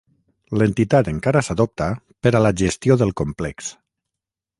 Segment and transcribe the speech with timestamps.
[0.59, 1.89] L'entitat encara s'adopta
[2.27, 3.69] per a la gestió del complex.